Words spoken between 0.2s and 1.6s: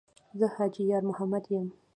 ـ زه حاجي یارمحمد